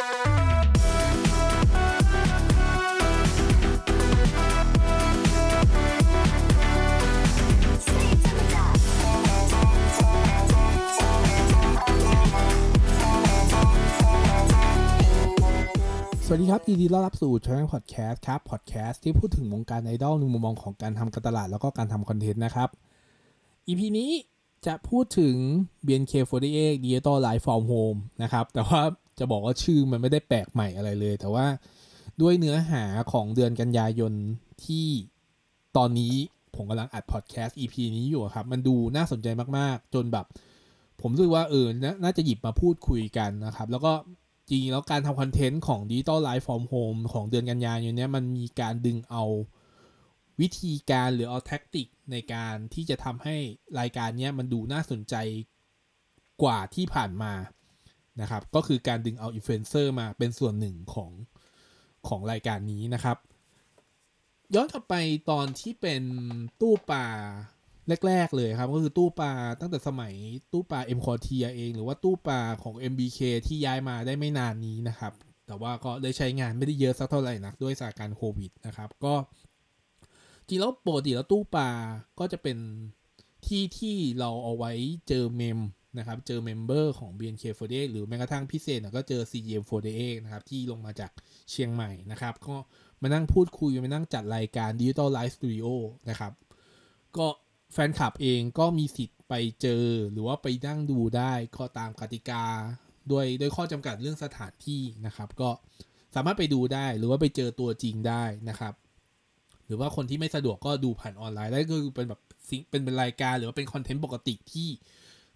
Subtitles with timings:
[0.00, 0.08] สวัส
[16.42, 22.68] ดีครับยินดีต้อนรับสู่ช่องพอดแคสต์ครับพอดแคสต์ที่พูดถึงวงการไอดอลในมุมมองของการทำการตลาดแล้วก็การทำคอนเทนต์นะครับ
[23.68, 24.10] EP นี้
[24.66, 25.34] จะพูดถึง
[25.86, 28.82] BNK48 Digital Life from Home นะครับ แต่ว่า
[29.20, 31.46] จะบอกว่าชื่อมันไม่ได้แปลกใหม่อะไรเลย แต่ว่า
[32.20, 34.12] ด้วยเนื้อหาของเดือนกันยายน
[34.64, 34.86] ที่
[35.76, 36.14] ตอนนี้
[36.54, 40.26] ผมกำลังอัดพอดแคสต์ EP นี้อยู่ครับ มันดูน่าสนใจมากๆ จนแบบ
[41.00, 43.92] ผมรู้สึกว่าเออน,น่าจะหยิบมาพูดคุยกันนะครับ แล้วก็
[44.48, 49.24] จริงแล้วการทำคอนเทนต์ของ Digital Life from Home ของเดือนกันยายนเนี้ยมันมีการดึงเอา
[50.40, 53.36] วิธีการหรือเอาแท็กติกในการที่จะทำให้
[53.80, 55.14] รายการเนี้ยมันดูน่าสนใจ
[56.42, 57.32] กว่าที่ผ่านมา
[58.22, 61.10] นะครับ ก็คือการดึงเอาอินฟลูเอนเซอร์มาเป็นส่วนหนึ่งของ
[62.08, 63.16] ของรายการนี้นะครับ
[64.54, 64.94] ย้อนกลับไป
[65.30, 66.02] ตอนที่เป็น
[66.60, 67.06] ตู้ปลา
[68.06, 70.14] แรก ๆ เลยครับ ก็คือตู้ปลาตั้งแต่สมัย
[70.52, 75.12] ตู้ปลา M คอ t ทีเอง หรือว่าตู้ปลาของ MBK ที่ย้ายมาได้ไม่นานนี้นะครับ
[75.46, 79.14] แต่ว่าก็ได้ใช้งานไม่ได้เยอะสักเท่าไหร่นักด้วยสถานการณ์โควิดนะครับ ก็
[80.48, 81.70] จริงแล้วปกติแล้วตู้ปลา
[82.18, 82.58] ก็จะเป็น
[83.46, 84.72] ที่ที่เราเอาไว้
[85.08, 85.60] เจอเมม
[85.98, 91.10] นะครับ เจอเมมเบอร์ของ BNK48 หรือแม้กระทั่งพิเศษก็เจอ CGM48 นะครับ ที่ลงมาจาก
[91.50, 92.56] เชียงใหม่นะครับ ก็
[93.02, 95.66] มานั่งพูดคุย มานั่งจัดรายการ Digital Live Studio
[96.10, 96.32] นะครับ
[97.16, 97.26] ก็
[97.72, 102.44] แฟนคลับเองก็มีสิทธิ์ไปเจอหรือว่าไปนั่งดูได้ก็ตามกติกา
[103.10, 105.50] ด้วยด้วยข้อจำกัดเรื่องสถานที่นะครับ ก็
[106.14, 108.74] สามารถไปดูได้หรือว่าไปเจอตัวจริงได้นะครับ
[109.66, 112.20] หรือว่าคนที่ไม่สะดวกก็ดูผ่านออนไลน์ได้ก็คือเป็นแบบ
[112.70, 114.68] เป็นเป็นรายการหรือว่าเป็น content ปกติที่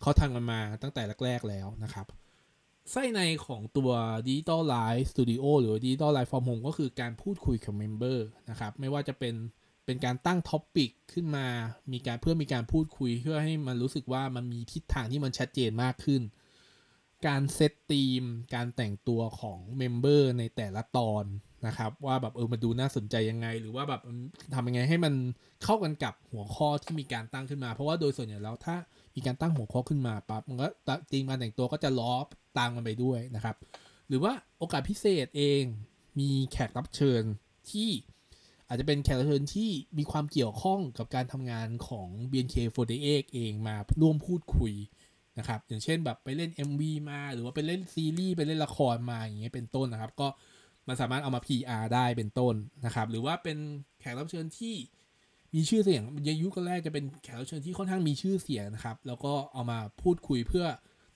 [0.00, 2.06] เขาทำกันมาตั้งแต่แรก ๆ แล้วนะครับ
[2.92, 3.90] ไส้ในของตัว
[4.26, 9.34] Digital Live Studio หรือ Digital Live From Home ก็คือการพูดคุยกับ member นะครับ ไม่ว่าจะเป็น
[9.86, 11.46] เป็นการตั้ง topic ขึ้นมา
[11.92, 16.22] มีการเพื่อมีการพูดคุยเพื่อให้มันรู้สึกว่ามันมีทิศทางที่มันชัดเจนมากขึ้น
[17.26, 21.24] การเซตธีม การแต่งตัวของเมมเบอร์ในแต่ละตอน
[21.66, 24.00] นะครับ ว่าแบบเออมาดูน่าสนใจยังไง หรือว่าแบบ
[24.54, 25.14] ทำยังไงให้มัน
[25.64, 28.76] เข้ากันกับหัวข้อที่มีการตั้งขึ้นมา เพราะว่าโดยส่วนใหญ่แล้วถ้า
[29.14, 30.66] มีการตั้งหัวข้อขึ้นมาปั๊บมันก็
[31.10, 32.14] ธีมการแต่งตัวก็จะล้อ
[32.58, 33.56] ตามกันไปด้วยนะครับ
[34.08, 35.62] หรือว่าโอกาสพิเศษเอง
[36.18, 37.22] มีแขกรับเชิญ
[37.70, 37.90] ที่
[38.68, 44.72] อาจจะเป็นแขกรับเชิญที่มีความเกี่ยวข้องกับการทำงานของ BNK48 เองมาร่วมพูดคุย
[45.38, 50.28] นะครับ อย่างเช่นแบบไปเล่น MV มาหรือว่าไปเล่นซีรีส์ไปเล่นละครมาอย่างเงี้ยเป็นต้นนะครับ ก็
[50.88, 52.54] มันสามารถเอามา PR ได้เป็นต้น
[52.86, 53.58] นะครับ หรือว่าเป็น
[54.00, 54.74] แขกรับเชิญที่
[55.54, 60.66] มีชื่อเสียงในยุคแรกจะเป็นแขกรับเชิญที่ค่อนข้างมีชื่อเสียงนะครับ แล้วก็เอามาพูดคุยเพื่อ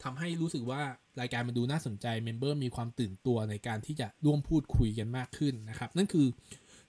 [0.02, 0.82] ทำให้รู้สึกว่า
[1.20, 6.26] รายการมันดูน่าสนใจเมมเบอร์มีความตื่นตัวในการที่จะร่วมพูดคุยกันมากขึ้นนะครับ นั่นคือ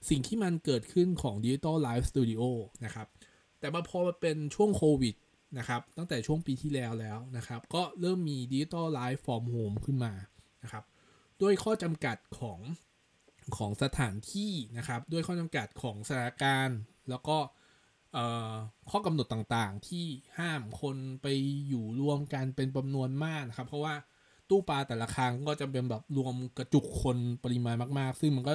[0.09, 2.41] สิ่งที่มันเกิดขึ้นของ Digital Live Studio
[2.85, 3.07] นะครับ
[3.59, 5.15] แต่มาพอมาเป็นช่วงโควิด
[5.57, 10.13] นะครับตั้งแต่ช่วงปีที่แล้วแล้วนะครับ ก็เริ่มมี Digital Live from Home ขึ้นมา
[10.63, 10.83] นะครับ
[11.41, 12.59] ด้วยข้อจำกัดของ
[13.57, 17.37] ของสถานที่นะครับ ด้วยข้อจำกัดของสถานการณ์ แล้วก็
[18.89, 20.05] ข้อกำหนดต่างๆ ที่
[20.39, 21.27] ห้ามคนไป
[21.67, 23.95] อยู่รวมกันเป็นจำนวนมากนะครับ เพราะว่า
[24.49, 28.53] ตู้ปลาแต่ละครั้งก็จะเป็นแบบรวมกระจุกคนปริมาณมาก ๆ ซึ่งมันก็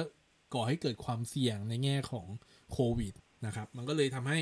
[0.53, 2.27] ก่อให้เกิดความเสี่ยงในแง่ของ
[2.71, 3.13] โควิด
[3.45, 4.39] นะครับ มันก็เลยทำให้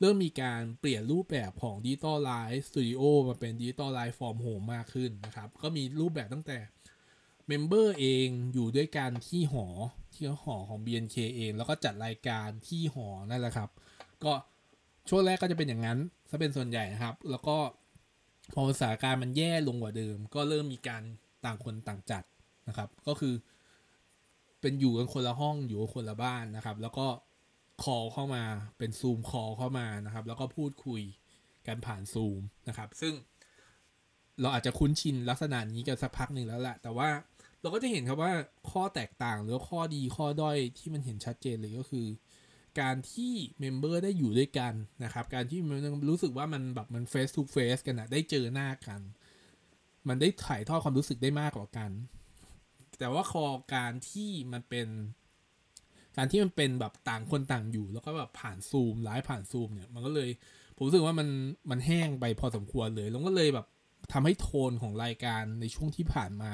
[0.00, 6.58] เริ่มมีการเปลี่ยนรูปแบบของ Digital Live Studio มาเป็น Digital Live From Home มากขึ้นนะครับ ก็มีรูปแบบตั้งแต่
[7.48, 9.66] เมมเบอร์เองอยู่ด้วยกันที่หอ
[10.12, 13.70] ที่หอของ BNK เอง แล้วก็จัดรายการที่หอนั่นแหละครับ
[14.24, 14.32] ก็
[15.08, 15.98] ช่วงแรกก็จะเป็นอย่างนั้น
[16.30, 17.56] ซะเป็นส่วนใหญ่นะครับ แล้วก็
[18.54, 21.02] พอสถานการณ์มันแย่ลงกว่าเดิม ก็เริ่มมีการ
[21.44, 22.22] ต่างคนต่างจัด
[22.68, 23.34] นะครับ ก็คือ
[24.60, 27.06] เป็นอยู่กันคนละห้องอยู่คนละบ้านนะครับ แล้วก็
[27.82, 28.44] call เข้ามา
[28.78, 31.02] เป็น Zoom call เข้ามานะครับ แล้วก็พูดคุย
[31.66, 33.14] กันผ่านซูมนะครับ ซึ่ง
[34.40, 37.08] เราอาจจะคุ้นชินลักษณะนี้กันสักพักหนึ่งแล้วแหละแต่ว่า
[37.66, 38.32] เราก็จะเห็นครับว่า
[38.70, 42.06] ข้อแตกต่างหรือข้อดีข้อด้อยที่มันเห็นชัดเจนเลยก็คือ
[42.80, 44.74] การที่ member ได้อยู่ด้วยกัน
[45.04, 45.78] นะครับ การที่มัน
[46.10, 49.00] รู้สึกว่ามันแบบมัน face to face กันนะได้เจอหน้ากัน
[50.08, 51.90] มันได้ถ่ายทอดความรู้สึกได้มากกว่ากัน
[52.98, 54.88] แต่ว่าคอการที่มันเป็น
[56.16, 60.28] การที่มันเป็นแบบต่างคนต่างอยู่ แล้วก็แบบผ่าน Zoom live ผ่านซูมเนี่ยมันก็เลย
[60.76, 61.28] ผมรู้สึกว่ามัน
[61.70, 63.66] มันแห้งไปพอสมควรเลย แล้วก็เลยแบบ
[64.12, 66.52] ทำให้โทนของรายการในช่วงที่ผ่านมา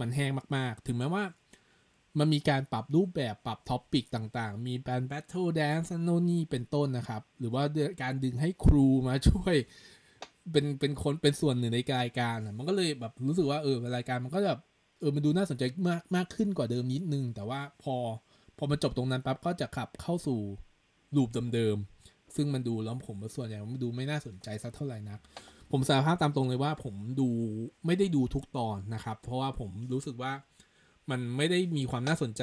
[0.00, 1.24] มันแห้งมากๆ ถึงแม้ว่า
[2.18, 7.62] มันมีการปรับรูปแบบปรับ topic ต่างๆ มีการ battle dance โนนี่เป็นต้นนะครับ หรือว่า
[8.02, 9.54] การดึงให้ครูมาช่วย
[10.52, 14.60] เป็นเป็นคนเป็นส่วนหนึ่งในรายการมันก็เลยแบบรู้สึกว่าเออรายการมันก็แบบ
[15.00, 17.96] เออมันดูน่าสนใจมากมากขึ้นกว่าเดิมนิดนึง แต่ว่าพอ
[18.58, 20.40] พอมันจบตรงนั้นปั๊บก็จะขับเข้าสู่
[21.16, 25.20] ลูปเดิมๆซึ่งมันดูล้วผมส่วนใหญ่มันดูไม่น่าสนใจสักเท่าไหร่นัก
[25.70, 27.28] ผมสารภาพตามตรงเลยว่าผมดู
[27.86, 30.32] ไม่ได้ดูทุกตอนนะครับ เพราะว่าผมรู้สึกว่า
[31.10, 32.42] มันไม่ได้มีความน่าสนใจ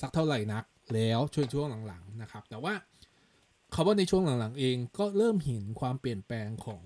[0.00, 0.64] สักเท่าไหร่นัก
[0.94, 2.74] แล้วช่วงช่วงหลังๆนะครับ แต่ว่า
[3.72, 6.82] เขาว่าในช่วงหลังๆ เองก็เริ่มเห็นความเปลี่ยนแปลงของ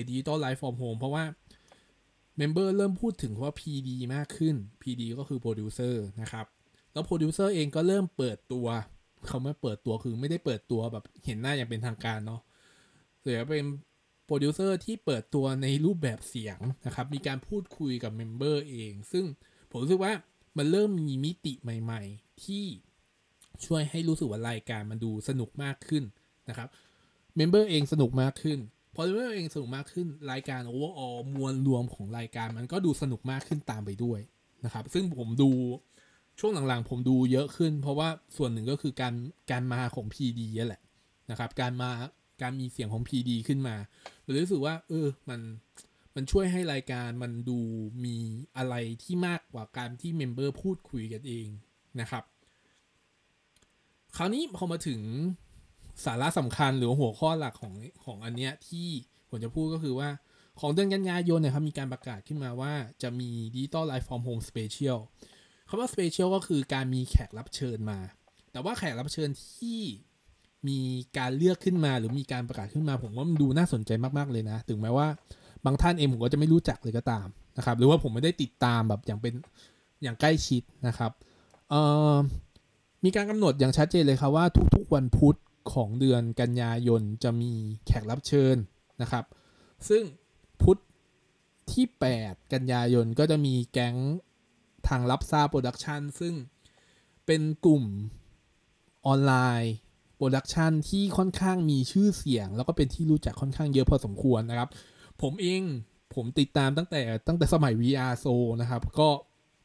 [0.00, 1.24] e d i t o r Life from Home เพราะว่า
[2.36, 6.46] member เริ่มพูดถึงว่า PD มากขึ้น PD ก็คือโปรดิวเซอร์นะครับ
[6.92, 8.66] แล้วโปรดิวเซอร์เองก็เริ่มเปิดตัว
[9.28, 12.40] เขาไม่เปิดตัวคือไม่ได้เปิดตัวแบบเห็นหน้าอย่างเป็นทางการเนาะ
[13.22, 13.64] แต่เป็น
[14.26, 19.24] โปรดิวเซอร์ที่เปิดตัวในรูปแบบเสียงนะครับ มีการพูดคุยกับ member เอง ซึ่ง
[19.70, 20.12] ผมรู้สึกว่า
[20.58, 22.64] มันเริ่มมีมิติใหม่ ๆ ที่
[23.66, 26.04] ช่วยให้รู้สึกว่ารายการมันดูสนุกมากขึ้น
[26.48, 26.68] นะครับ
[27.36, 28.58] member เองสนุกมากขึ้น
[28.94, 34.20] พอ member เองสนุกมากขึ้น รายการ overall มวลรวมของรายการมันก็ดูสนุกมากขึ้นตามไปด้วย
[34.64, 35.50] นะครับ ซึ่งผมดู
[36.40, 39.14] ช่วงหลังๆ ผมดูเยอะขึ้น เพราะว่าส่วนหนึ่งก็คือการ
[39.50, 40.82] การมาของ PD นี่แหละ
[41.30, 41.90] นะครับ การมา
[42.42, 43.76] การมีเสียงของ PD ขึ้นมา
[44.24, 45.40] ผมรู้สึกว่า เออ มัน
[46.14, 47.58] มันช่วยให้รายการมันดู
[48.04, 48.16] มี
[48.56, 51.46] อะไรที่มากกว่าการที่เมมเบอร์พูดคุยกันเอง
[52.00, 52.24] นะครับ
[54.16, 55.00] คราวนี้พอมาถึง
[56.04, 58.88] สาระสำคัญหรือหัวข้อหลักของของอันเนี้ยที่
[59.28, 60.08] ผมจะพูดก็คือว่า
[60.60, 62.72] ของเดือนกันยายนเนี่ยครับ มีการประกาศขึ้นมาว่า
[63.02, 64.98] จะมี Digital Life from Home Special
[65.68, 67.98] คำว่า Special ก็คือการมีแขกรับเชิญมา
[68.52, 69.80] แต่ว่าแขกรับเชิญที่
[70.68, 70.78] มี
[71.18, 75.06] การเลือกขึ้นมาหรือมีการประกาศขึ้นมา ผมว่ามันดูน่าสนใจมากๆเลยนะ ถึงแม้ว่า
[75.64, 77.26] บางท่านเองผมก็จะไม่รู้จักเลยก็ตาม
[77.56, 79.34] นะครับ หรือว่าผมไม่ได้ติดตามแบบอย่างเป็น
[80.02, 81.12] อย่างใกล้ชิดนะครับ
[81.70, 81.82] เอ่
[82.12, 82.16] อ
[83.04, 85.38] มีการกำหนดอย่างชัดเจนเลยครับว่าทุกๆวันพุธ
[85.72, 87.52] ของเดือนกันยายนจะมี
[87.86, 88.56] แขกรับเชิญ
[89.02, 89.24] นะครับ
[89.88, 90.02] ซึ่ง
[90.62, 90.78] พุธ
[91.72, 91.86] ที่
[92.20, 93.96] 8 กันยายนก็จะมีแก๊ง
[94.88, 96.34] ทางรับทราโปรดักชันซึ่ง
[97.26, 97.84] เป็นกลุ่ม
[99.06, 99.32] ออนไล
[99.62, 99.74] น์
[100.16, 104.68] โปรดักชันที่ค่อนข้างมีชื่อเสียง แล้วก็เป็นที่รู้จักค่อนข้างเยอะพอสมควรนะครับ
[105.22, 105.62] ผมเอง
[106.14, 109.08] ผมติดตามตั้งแต่ตั้งแต่สมัย VR s o นะครับ ก็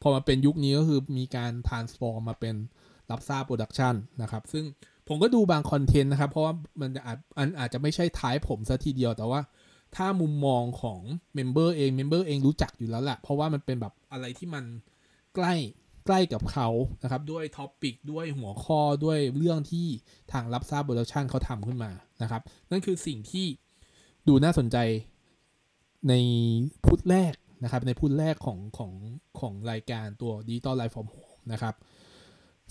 [0.02, 2.54] พอมาเป็นยุคนี้ก็คือมีการ transform มาเป็น
[3.10, 4.64] รับทราบโปรดักชันนะครับ ซึ่ง
[5.08, 9.40] ผมก็ดูบางคอนเทนต์นะครับ เพราะว่ามันอาจอันอาจจะไม่ใช่ท้ายผมซะทีเดียวแต่ว่า
[9.96, 11.00] ถ้ามุมมองของ
[11.34, 14.64] เมมเบอร์เองเมมเบอร์เองรู้จักอยู่แล้วแหละเพราะว่ามันเป็นแบบอะไรที่มัน
[15.34, 15.54] ใกล้
[16.12, 16.68] ใกล้กับเขา
[17.02, 19.86] นะครับด้วย topic ด้วยหัวข้อด้วยเรื่องที่
[20.32, 21.90] ทางรับทราบ Production เขาทำขึ้นมา
[22.22, 23.46] นะครับ นั่นคือสิ่งที่
[24.28, 24.76] ดูน่าสนใจ
[26.08, 26.14] ใน
[26.84, 27.34] พุธแรก
[27.64, 28.92] นะครับในพุธแรกของของ
[29.40, 31.74] ของรายการตัว Digital Live From Home นะครับ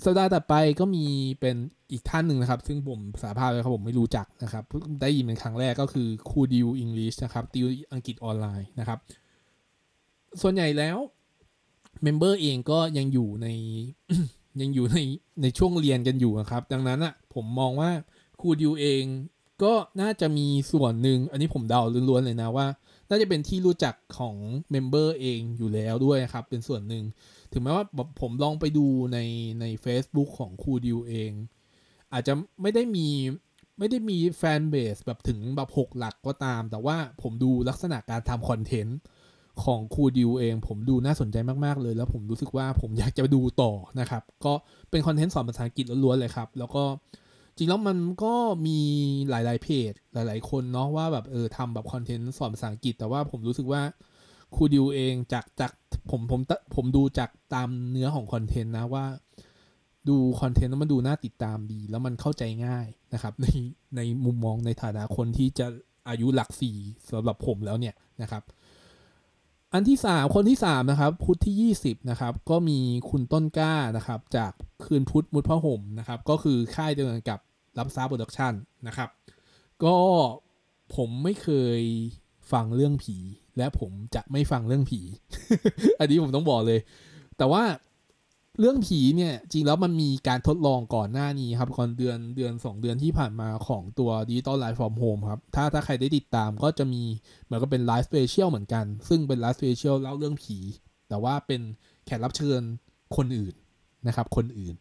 [0.04, 1.06] สัปดาห์ต่อไปก็มี
[1.40, 1.56] เป็น
[1.92, 4.64] อีกท่านหนึ่งนะครับ ซึ่งผมสารภาพเลยครับผมไม่รู้จักนะครับ
[5.02, 9.00] ได้ยินเป็นครั้งแรกก็คือครูติวอังกฤษนะครับติวอังกฤษออนไลน์นะครับ
[10.42, 10.98] ส่วนใหญ่แล้ว
[12.04, 13.48] member เองก็ยังอยู่ใน
[14.62, 14.98] ยังอยู่ใน
[15.42, 17.92] ในช่วงเรียนกันอยู่นะครับ ดังนั้นอะผมมองว่า
[18.42, 19.04] ครูดิวเอง
[19.64, 22.68] ก็น่าจะมีส่วนหนึ่งอันนี้ผมเดาล้วนๆเลยนะว่า
[23.10, 24.36] น่าจะเป็นที่รู้จักของ
[24.72, 27.04] member เองอยู่แล้วด้วยครับ เป็นส่วนหนึ่ง
[27.52, 27.86] ถึงแม้ว่า
[28.22, 29.20] ผมลองไปดูใน
[29.62, 31.32] ใน Facebook ของครูดิวเอง
[32.14, 33.08] อาจจะไม่ได้มี
[33.80, 38.98] ไม่ได้มี fanbase แบบถึงแบบหกหลักก็ตาม แต่ว่าผมดูลักษณะการทำคอนเทนต์
[39.66, 44.54] ของครูดิวเอง ผมดูน่าสนใจมาก ๆ เลย แล้วผมรู้สึกว่าผมอยากจะดูต่อนะครับ ก็
[44.90, 46.84] เป็นคอนเทนต์สอนภาษาอังกฤษล้วนๆเลยครับ แล้วก็
[47.58, 48.34] จริงแล้วมันก็
[48.66, 48.80] มี
[49.30, 53.82] หลาย ๆ เพจ หลาย ๆ คนเนาะว่าแบบเออทำแบบคอนเทนต์สอนภาษาอังกฤษ แต่ว่าผมรู้สึกว่า
[54.56, 55.72] ครูดิวเองจากจาก
[56.10, 56.42] ผมผม
[56.76, 59.06] ผมดูจากตามเนื้อของคอนเทนต์นะว่า
[60.10, 63.48] ดูคอนเทนต์แล้วมันดูน่าติดตามดี แล้วมันเข้าใจง่ายนะครับ ใน
[63.96, 65.68] ในมุมมองในฐานะคนที่จะ
[66.10, 66.78] อายุหลักสี่
[67.12, 68.44] สำหรับผมแล้วเนี่ยนะครับ
[69.74, 74.52] อันที่ 3 คนที่ 3 นะครับ พุทธที่ 20 นะครับ ก็มีคุณต้นกล้านะครับ จาก
[74.86, 77.40] คืนพุทธมุดพระห่มนะครับ ก็คือค่ายเดียวกันกับ
[77.78, 78.54] รับซาโปรดักชัน
[78.88, 79.10] นะครับ
[79.84, 79.96] ก็
[80.96, 81.50] ผมไม่เค
[81.80, 81.82] ย
[82.52, 83.18] ฟังเรื่องผี
[83.58, 85.02] และผมจะไม่ฟังเรื่องผี
[86.00, 86.80] อันนี้ผมต้องบอกเลย
[87.38, 87.64] แต่ว่า
[88.60, 97.04] เรื่องผีเนี่ยจริงแล้วมันมีการทดลองก่อนหน้านี้ครับก่อนเดือนเดือน 2 เดือนที่ผ่านมาของตัว Digital Live from Home ครับถ้าถ้าใครได้ติดตามก็จะมี
[97.46, 100.58] เหมือนกับเป็นไลฟ์ special เหมือนกัน ซึ่งเป็นไลฟ์ special เล่าเรื่องผี
[101.10, 101.62] แต่ว่าเป็น
[102.06, 102.62] แขกรับเชิญ
[103.16, 103.54] คนอื่น
[104.08, 104.76] นะครับ คนอื่น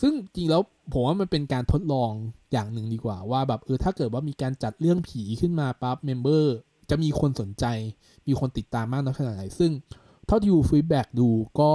[0.00, 2.10] ซึ่งจริงแล้วผมว่ามันเป็นการทดลอง
[2.52, 6.54] อย่างหนึ่งดีกว่าว่าแบบเออถ้าเกิดว่ามีการจัดเรื่องผีขึ้นมาปั๊บ member
[6.90, 7.64] จะมีคนสนใจ
[8.26, 9.70] มีคนติดตามมากน้อยขนาดไหนซึ่ง
[10.26, 11.28] เท่าที่ดูฟีดแบ็ดู
[11.60, 11.72] ก็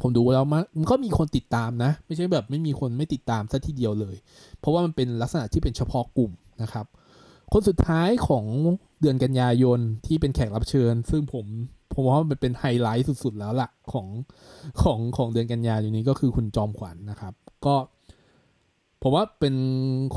[0.00, 4.16] ผมดูแล้วมันก็มีคนติดตามนะ ไม่ใช่แบบไม่มีคนไม่ติดตามซะทีเดียวเลย
[4.60, 6.32] เพราะว่ามันเป็นลักษณะที่เป็นเฉพาะกลุ่ม
[6.62, 6.86] นะครับ
[7.52, 8.44] คนสุดท้ายของ
[9.00, 11.46] เดือนกันยายนที่เป็นแขกรับเชิญ ซึ่งผม
[11.94, 14.06] ผมว่ามันเป็นไฮไลท์สุด ๆ แล้วล่ะของ
[14.82, 17.34] ของของเดือนกันยายนนี้ก็คือคุณจอมขวัญนนะครับ
[17.66, 17.74] ก็
[19.02, 19.54] ผมว่าเป็น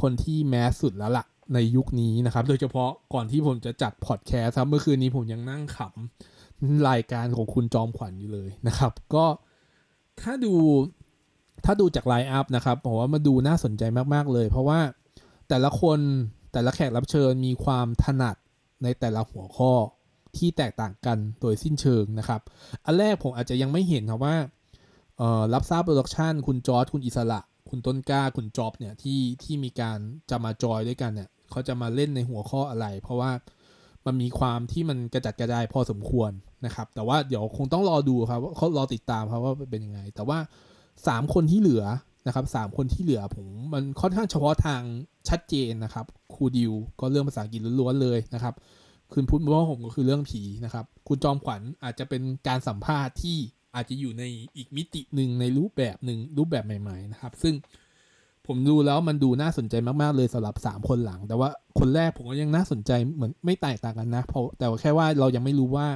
[0.02, 9.26] คนที่แมสสุดแล้วล่ะในยุคนี้นะครับ โดยเฉพาะก่อนที่ผมจะจัดพอดแคสต์ครับเมื่อคืนนี้ผมยังนั่งขำรายการของคุณจอมขวัญอยู่เลยนะครับ ก็
[10.22, 10.54] ถ้าดู
[11.66, 14.80] ถ้าดูจากไลน์อัพนะครับผมว่ามาดูน่าสนใจมากๆเลย เพราะว่า
[15.50, 16.00] แต่ละคน
[16.54, 18.36] แต่ละแขกรับเชิญมีความถนัด
[18.84, 19.74] ในแต่ละหัวข้อ
[20.38, 22.42] ที่แตกต่างกันโดยสิ้นเชิงนะครับ
[22.86, 24.36] อันแรกผมอาจจะยังไม่เห็นครับว่า
[25.54, 27.40] รับทราบโปรดักชันคุณจอร์ดคุณอิสระ
[27.70, 29.98] คุณต้นกล้า คุณจ็อบเนี่ยที่ที่มีการ
[30.30, 33.32] จะมาจอยด้วยกันเนี่ยเขาจะมาเล่นในหัวข้ออะไร เพราะว่า
[34.06, 36.32] มันมีความที่มันกระจัดกระจายพอสมควร
[36.66, 40.38] นะครับ แต่ว่าเดี๋ยวคงต้องรอดูครับว่าเขารอติดตามครับว่าเป็นยังไง แต่ว่า
[40.86, 41.84] 3 คนที่เหลือ
[42.28, 44.82] นะครับสคนที่เหลือผมมันค่อนข้างเฉพาะทาง
[45.30, 48.54] ชัดเจนนะครับครูดิวก็เรื่องภาษาอังกฤษล้วนๆเลยนะครับ
[49.14, 53.38] คุณพุทธว่าผมก็คือเรื่องผีนะครับคุณจอมขวัญอาจจะเป็นการสัมภาษณ์ที่
[53.76, 54.24] อาจจะอยู่ใน
[54.58, 57.54] อีกมิติหนึ่งในรูปแบบหนึ่งรูปแบบใหม่ๆนะครับ ซึ่ง
[58.48, 65.88] ผมดูแล้วมันดูน่าสนใจมากๆเลยสำหรับ 3 คนหลัง แต่ว่าคนแรกผมก็ยังน่าสนใจเหมือนไม่แตกต่างกันนะเพราะแต่ว่าแค่ว่าเรายังไม่รู้ว่า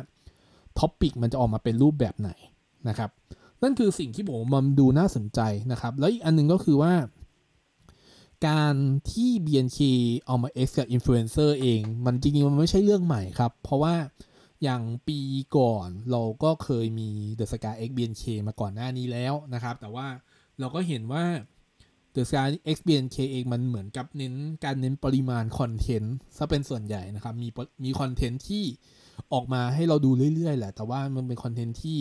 [0.79, 2.31] topic มันจะออกมาเป็นรูปแบบไหน
[2.89, 3.10] นะครับ
[3.63, 5.39] นั่นคือสิ่งที่ผมมันดูน่าสนใจ
[5.72, 6.93] นะครับ แล้วอีกอันนึงก็คือว่า
[8.48, 8.75] การ
[9.12, 9.79] ที่ BNK
[10.25, 13.96] เอามา X กับอินฟลูเอนเซอร์เอง มันจริงๆ มันไม่ใช่เรื่องใหม่ครับ เพราะว่า
[14.63, 15.19] อย่างปี
[15.57, 20.07] ก่อนเราก็เคยมี The Sky X BNK มาก่อนหน้านี้แล้วนะครับ แต่ว่า
[20.60, 21.25] เราก็เห็นว่า
[22.15, 27.50] The Sky X BNK เองมันเหมือนกับเน้นการเน้นปริมาณคอนเทนต์ซะเป็นส่วนใหญ่นะครับ มี
[27.84, 28.63] มีคอนเทนต์ที่
[29.33, 32.00] ออกมาให้เราดูเรื่อยๆแหละ แต่ว่ามันเป็นคอนเทนต์ที่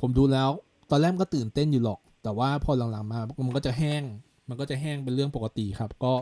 [0.00, 0.50] ผมดูแล้ว
[0.90, 4.02] ตอนแรกก็ตื่นเต้นอยู่หรอก แต่ว่าพอหลังๆมามันก็จะแห้ง
[4.48, 6.14] มันก็จะแห้งเป็นเรื่องปกติครับ ก็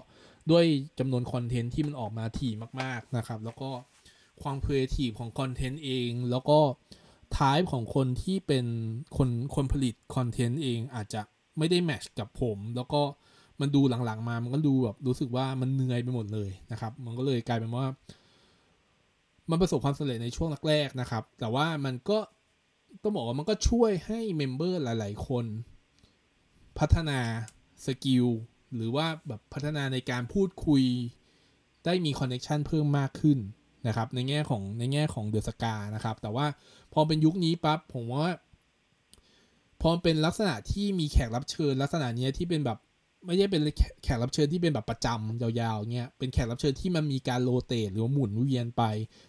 [0.50, 0.64] ด้วย
[0.98, 3.70] จำนวนคอนเทนต์ที่มันออกมาถี่มาก ๆนะครับ แล้วก็
[4.42, 6.58] ความครีเอทีฟของคอนเทนต์เอง แล้วก็
[7.36, 8.66] สไตล์ของคนที่เป็น
[9.16, 11.20] คนคนผลิตคอนเทนต์เองอาจจะ
[11.58, 13.00] ไม่ได้ match กับผม แล้วก็
[13.60, 17.86] มันดูหลังๆมา มันก็ดูแบบรู้สึกว่ามันเหนื่อยไปหมดเลยนะครับ มันก็เลยกลายเป็นว่า
[19.50, 22.18] มันประสบความสำเร็จในช่วงแรกๆนะครับ แต่ว่ามันก็
[23.02, 25.44] ต้องบอกว่ามันก็ช่วยให้ member หลาย ๆ คน
[26.78, 27.20] พัฒนา
[27.86, 28.26] skill
[28.74, 30.84] หรือว่าแบบพัฒนาในการพูดคุย
[31.84, 33.38] ได้มี connection เพิ่มมากขึ้น
[33.86, 36.46] นะครับในแง่ของในแง่ของ The Ska นะครับ แต่ว่า
[36.92, 38.32] พอเป็นยุคนี้ปั๊บผมว่า
[39.80, 42.78] พอเป็นลักษณะที่มีแขกรับเชิญลักษณะนี้ที่เป็นแบบ
[43.26, 43.62] ไม่ใช่เป็น
[44.02, 48.82] แขกรับเชิญที่เป็นแบบประจำยาวๆเงี้ยเป็นแขกรับเชิญที่มันมีการ rotate หรือว่าหมุนเวียนไป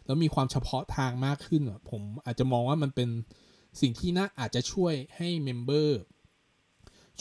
[0.05, 3.09] แล้วมีความเฉพาะทางมากขึ้นผมอาจจะมองว่ามันเป็น
[3.81, 5.99] สิ่งที่น่าอาจจะช่วยให้ member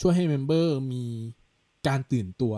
[0.01, 1.05] ช่วยให้ member มี
[1.87, 2.55] การตื่นตัว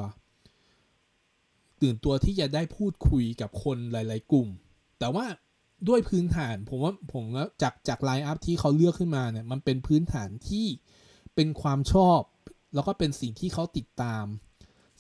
[1.82, 4.48] ตื่นตัวที่จะได้พูดคุยกับคนหลายๆ กลุ่ม
[5.00, 5.26] แต่ว่า
[5.88, 7.24] ด้วยพื้นฐานผมว่าผม
[7.62, 10.68] จากจาก lineup ที่เขาเลือกขึ้นมาเนี่ยมันเป็นพื้นฐานที่
[11.36, 12.20] เป็นความชอบ
[12.74, 14.26] แล้วก็เป็นสิ่งที่เขาติดตาม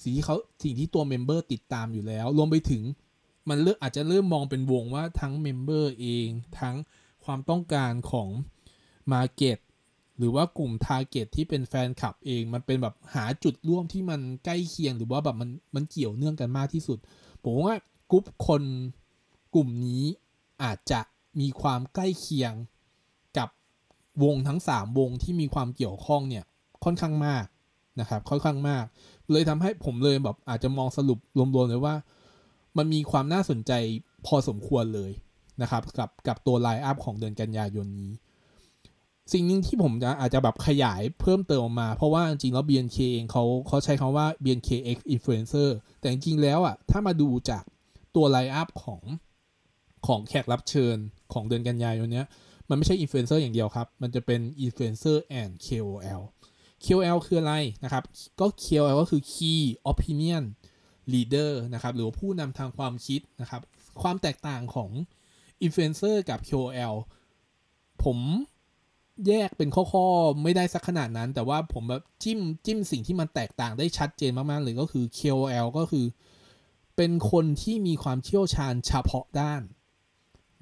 [0.02, 2.84] สิ่งที่เขาสิ่งที่ตัว member ติดตามอยู่แล้ว รวมไปถึง
[3.50, 6.28] มันเริ่มอาจจะเริ่มมองเป็นวงว่าทั้ง member เอง
[6.60, 6.76] ทั้ง
[7.24, 8.30] ความต้องการของ
[9.12, 9.58] Market
[10.18, 16.98] หรือว่ากลุ่มทาร์เก็ตที่เป็นแฟนคลับเอง มันเป็นแบบหาจุดร่วมที่มันใกล้เคียง หรือว่าแบบมันมันเกี่ยวเนื่องกันมากที่สุด
[17.44, 17.76] ผมว่า
[18.12, 18.64] กลุ่มคน
[19.56, 20.04] กลุ่มนี้
[20.64, 21.02] อาจจะ
[21.40, 22.54] มีความใกล้เคียง
[23.38, 23.50] กับ
[24.24, 26.46] วงทั้ง 3 วงที่มีความเกี่ยวข้องเนี่ย
[26.84, 27.46] ค่อนข้างมาก
[28.00, 28.86] นะครับค่อนข้างมาก
[29.32, 31.96] เลยทำให้ผมเลยแบบอาจจะมองสรุปรวมๆเลยว่า
[32.78, 33.72] มันมีความน่าสนใจ
[34.26, 35.12] พอสมควรเลย
[35.62, 38.12] นะครับกับกับตัว lineup ของเดือนกันยายนนี้
[39.34, 45.70] สิ่งหนึ่งที่ผมจะอาจจะแบบขยายเพิ่มเติมออกมา เพราะว่าจริงๆแล้ว BNK เองเขาเขาใช้คำว่า BNK X Influencer
[46.00, 47.64] แต่จริงๆแล้วอะถ้ามาดูจาก
[48.16, 49.02] ตัว lineup ของ
[50.08, 50.98] ของแขกรับเชิญ
[51.34, 52.24] ของเดือนกันยายนนี้
[52.70, 56.22] มันไม่ใช่อินฟลูเอนเซอร์อย่างเดียวครับ มันจะเป็นอินฟลูเอนเซอร์ and KOL
[56.86, 58.04] KOL คืออะไรนะครับ
[58.40, 60.44] ก็ KOL ก็คือ Key Opinion
[61.14, 63.62] Leader นะครับ หรือผู้นำทางความคิดนะครับ
[64.02, 64.90] ความแตกต่างของ
[65.62, 66.96] อินฟลูเอนเซอร์กับ KOL
[68.04, 68.18] ผม
[69.28, 76.06] แยกเป็นข้อๆ ไม่ได้สักขนาดนั้น แต่ว่าผมแบบจิ้มจิ้มสิ่งที่มันแตกต่างได้ชัดเจนมากๆเลยก็คือ KOL ก็คือ
[76.98, 79.62] เป็นคนที่มีความเชี่ยวชาญเฉพาะด้าน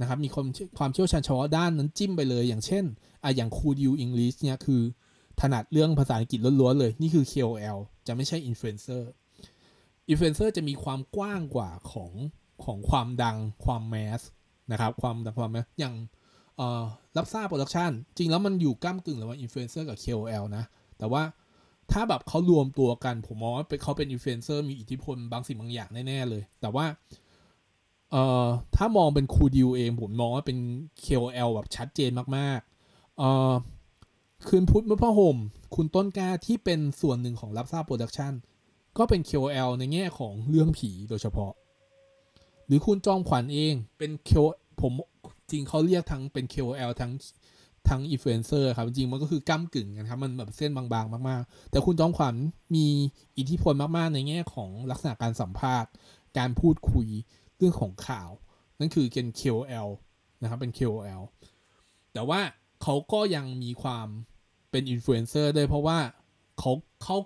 [0.02, 0.48] นะครับ มีความ
[0.78, 2.86] ความเชี่ยวชาญเฉพาะด้านนั้นจิ้มไปเลย อย่างเช่น
[3.24, 4.82] อะอย่างครูดิวอังกฤษเนี่ยคือ
[5.42, 9.10] ถนัดเรื่องภาษาอังกฤษล้วนๆเลย นี่คือ KOL จะไม่ใช่อินฟลูเอนเซอร์
[10.10, 12.12] อินฟลูเอนเซอร์จะมีความกว้างกว่าของ
[12.66, 14.22] ของความดังความ mass
[14.72, 15.96] นะครับ ความดังความ mass อย่าง
[17.18, 20.64] รับทราบโปรดักชันจริงแล้วมันอยู่ก้ามกึ่งระหว่างอินฟลูเอนเซอร์กับ KOL นะ
[20.98, 21.24] แต่ว่า
[21.92, 26.86] ถ้าแบบเขารวมตัวกัน ผมมองว่าเขาเป็นอินฟลูเอนเซอร์มีอิทธิพลบางสิ่งบางอย่างแน่ ๆ เลย แต่ว่า
[28.12, 30.58] เอ่อถ้ามองเป็นครูดิวเอง ผมมองว่าเป็น
[31.06, 33.52] KOL แบบชัดเจนมากๆเอ่อ
[34.52, 35.38] คืนพุทธเมื่อพ่อห่ม
[35.76, 38.34] คุณต้นกล้าที่เป็นส่วนหนึ่งของรับทราบโปรดักชัน
[38.98, 41.52] ก็เป็น KOL ในแง่ของเรื่องผีโดยเฉพาะ
[42.68, 44.32] หรือคุณจอมขวัญเองเป็น K
[44.82, 44.94] ผม
[45.52, 47.12] จริงเขาเรียกทั้งเป็น KOL ทั้ง
[47.90, 52.36] ทั้งอินฟลูเอนเซอร์ครับ จริงมันก็คือก้ากึ่งกันครับ มันแบบเส้นบางๆ มากๆ แต่คุณจอมขวัญ
[52.76, 52.88] มี
[53.38, 55.90] อิทธิพลมากๆ ในแง่ของลักษณะการสัมภาษณ์
[56.38, 57.08] การพูดคุย
[57.58, 58.30] เรื่องของข่าว
[58.80, 59.90] นั่นคือเป็น KOL
[60.42, 61.22] นะครับเป็น KOL
[62.14, 62.40] แต่ว่า
[62.84, 64.08] เขาก็ยังมีความ
[64.78, 66.00] เป็นอินฟลูเอนเซอร์ด้วยเพราะว่า
[66.60, 66.72] เขา
[67.04, 67.18] เขา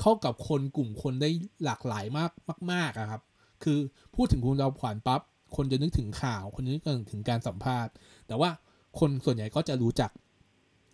[0.00, 1.30] เข้ากับคนกลุ่มคนได้
[1.64, 2.30] หลากหลายมาก
[2.72, 3.22] มากๆครับ
[3.62, 3.78] คือ
[4.14, 5.20] พูดถึงคุณจอมขวัญปั๊บ
[5.56, 7.92] คนจะนึกถึงข่าว คนนึกถึงการสัมภาษณ์
[8.26, 8.50] แต่ว่า
[8.98, 10.10] คนส่วนใหญ่ก็จะรู้จัก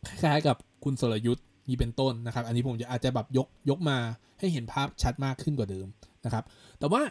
[0.09, 3.99] คล้ายๆกับคุณสรยุทธ์นี่เป็นต้นนะครับ อันนี้ผมจะอาจจะแบบยกยกมา
[4.39, 5.87] ให้เห็นภาพชัดมากขึ้นกว่าเดิม
[6.25, 6.45] นะครับ
[6.79, 7.03] แต่ว่า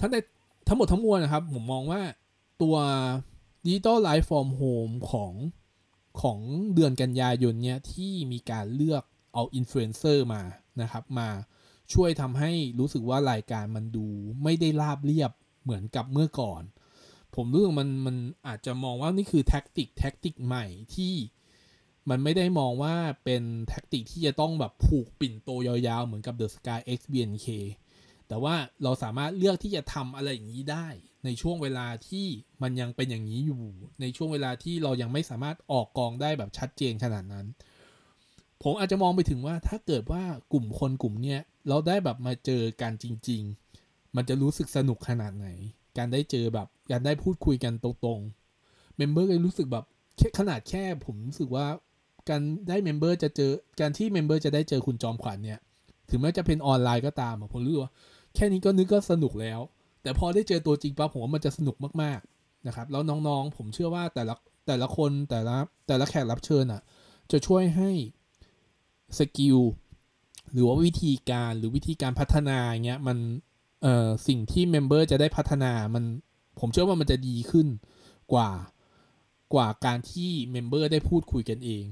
[0.00, 0.16] ทั้งใน
[0.68, 2.00] ทั้งหมดทั้งมวลนะครับ ผมมองว่า
[2.62, 2.76] ตัว
[3.66, 5.32] Digital Live from Home ของ
[6.20, 6.38] ของ
[6.74, 9.02] เดือนกันยายนเนี้ยที่มีการเลือก
[9.34, 10.42] เอาอินฟลูเอนเซอร์มา
[10.80, 11.28] นะครับมา
[11.92, 14.06] ช่วยทำให้รู้สึกว่ารายการมันดู
[14.42, 16.62] ไม่ได้ราบเรียบเหมือนกับเมื่อก่อน
[17.34, 21.14] ผมรู้สึกมันมันอาจจะมองว่านี่คือ tactic tactic ใหม่ที่
[22.10, 27.48] มันไม่ได้มองว่าเป็นแท็กติกที่จะต้องแบบผูกปิ่นโตยาวๆ เหมือนกับ The Sky X BNK
[28.30, 30.86] แต่ว่าเราสามารถเลือกที่จะทำอะไรอย่างนี้ได้
[31.24, 32.26] ในช่วงเวลาที่
[32.62, 33.64] มันยังเป็นอย่างนี้อยู่
[34.00, 37.46] ในช่วงเวลาที่เรายังไม่สามารถออกกองได้แบบชัดเจนขนาดนั้น
[38.62, 40.22] ผมอาจจะมองไปถึงว่าถ้าเกิดว่า
[40.52, 43.42] กลุ่มคนกลุ่มเนี้ยเราได้แบบมาเจอกันจริง
[43.78, 45.48] ๆ มันจะรู้สึกสนุกขนาดไหน
[45.98, 49.84] การได้เจอแบบการได้พูดคุยกันตรงๆ member เลยรู้สึกแบบ
[50.16, 51.66] แค่ขนาดแค่ผมรู้สึกว่า
[52.28, 55.60] การได้ member จะเจอการที่ member จะได้เจอคุณจอมขวัญเนี่ย
[56.10, 57.92] ถึงแม้จะเป็นออนไลน์ก็ตามผมรู้ว่า
[58.34, 59.60] แค่นี้ก็นึกก็สนุกแล้ว
[60.02, 64.34] แต่พอได้เจอตัวจริงปั๊บผมว่ามันจะสนุกมากๆนะครับ แล้วน้องๆ ผมเชื่อว่าแต่ละ
[64.66, 65.56] แต่ละคนแต่ละ
[65.86, 66.82] แต่ละแขกรับเชิญอะ
[67.32, 67.90] จะช่วยให้
[69.18, 69.58] skill
[70.52, 73.18] หรือว่าวิธีการหรือวิธีการพัฒนาเงี้ยมัน
[73.82, 76.04] เอ่อสิ่งที่ member จะได้พัฒนามัน
[76.60, 77.66] ผมเชื่อว่ามันจะดีขึ้น
[78.32, 78.50] กว่า
[79.54, 81.84] กว่าการที่ member ได้พูดคุยกันเอง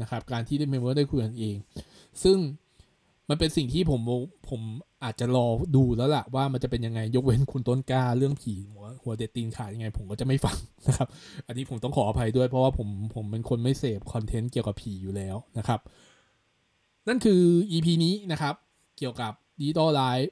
[0.00, 1.56] นะครับการที่ได้ member ได้คุยกันเอง
[2.22, 2.38] ซึ่ง
[3.30, 4.00] มันเป็นสิ่งที่ผม
[4.50, 4.60] ผม
[5.04, 11.08] อาจจะรอดูแล้วล่ะว่ามันจะเป็นยังไงยกเว้นคุณต้นกล้าเรื่องผีหัวหัวเด็ดตีนขาดยังไง ผมก็จะไม่ฟังนะครับ
[11.46, 15.80] อันนี้ผมต้องขออภัยด้วยเพราะว่าผมผมเป็นคนไม่เสพ content เกี่ยวกับผีอยู่แล้วนะครับ
[17.08, 18.54] นั่นคือ EP นี้นะครับ
[18.98, 20.30] เกี่ยวกับ Digital Live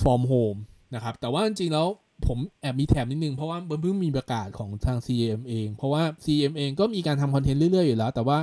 [0.00, 0.58] from Home
[0.94, 1.86] นะครับ แต่ว่าจริงๆแล้ว
[2.26, 8.38] ผมแอบมีแถมนิดนึง เพราะว่าเพิ่งมีประกาศของทาง CM เองเพราะว่า CM เองก็มีการทำคอนเทนต์เรื่อยๆอยู่แล้ว แต่ว่า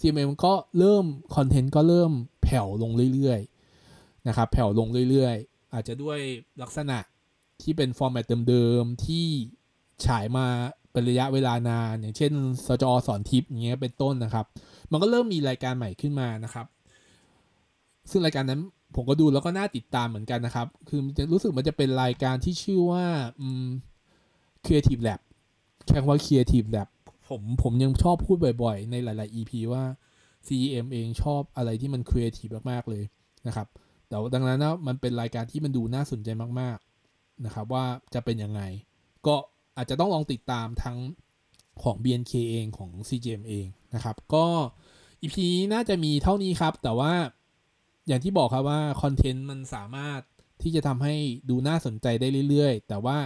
[0.00, 1.04] CMM ก็เริ่ม
[1.36, 2.12] คอนเทนต์ก็เริ่ม
[2.50, 6.18] ผ่วลงเรื่อยๆนะครับแผ่วลงเรื่อยๆ อาจจะด้วย
[6.62, 6.98] ลักษณะ
[7.62, 9.26] ที่เป็น format เดิมๆที่
[10.06, 10.46] ฉายมา
[10.92, 12.32] เป็นระยะเวลานาน อย่างเช่น
[12.66, 14.46] สจอสอนทิปอย่างเงี้ยเป็นต้นนะครับ
[14.90, 16.66] มันก็เริ่มมีรายการใหม่ขึ้นมานะครับ
[18.10, 18.60] ซึ่งรายการนั้น
[18.94, 21.00] ผมก็ดูแล้วก็น่าติดตามเหมือนกันนะครับ คือ
[21.32, 23.04] รู้สึกมันจะเป็นรายการที่ชื่อว่า
[23.40, 23.66] อืม
[24.64, 25.20] Creative Lab
[25.86, 26.88] แค่ว่า Creative Lab
[27.28, 29.82] ผมผมยังชอบพูดบ่อยๆ ในหลาย ๆ EP ว่า
[30.46, 33.04] CEM เองชอบอะไรที่มันครีเอทีฟมากๆเลย
[33.46, 33.68] นะครับ
[34.08, 36.28] แต่ดังนั้นนะมันเป็นรายการที่มันดูน่าสนใจ
[36.60, 38.62] มากๆนะครับว่าจะเป็นยังไง
[39.26, 39.34] ก็
[39.76, 40.98] อาจจะต้องลองติดตามทั้ง
[41.82, 44.46] ของ BNK เองของ CGM เองนะครับ ก็
[45.22, 45.36] EP
[45.72, 47.12] น่าจะมีเท่านี้ครับ แต่ว่า
[48.06, 50.20] อย่างที่บอกครับว่าคอนเทนต์มันสามารถ
[50.62, 51.14] ที่จะทำให้
[51.48, 53.18] ดูน่าสนใจได้เรื่อยๆ แต่ว่า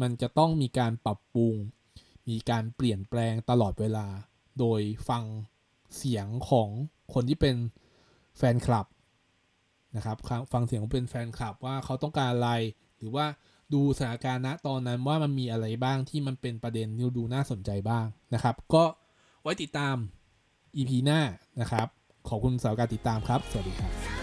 [0.00, 1.54] มันจะต้องมีการปรับปรุง
[2.28, 4.06] มีการเปลี่ยนแปลงตลอดเวลา
[4.58, 5.24] โดยฟัง
[5.96, 6.68] เสียงของ
[7.14, 7.56] คนที่เป็น
[8.38, 8.86] แฟนคลับ
[9.96, 10.16] นะครับ
[10.52, 12.50] ฟังเสียงของเป็นแฟนคลับว่าเขาต้องการอะไร
[12.98, 13.26] หรือว่า
[13.74, 18.84] ดูสถานการณ์ณตอนนั้นว่ามันมีอะไรบ้างที่มันเป็นประเด็นที่ดูน่าสนใจบ้างนะครับ ก็
[19.42, 19.96] ไว้ติดตาม
[20.76, 21.20] EP หน้า
[21.60, 21.86] นะครับ
[22.28, 24.13] ขอบคุณสำหรับการติดตามครับ สวัสดีครับ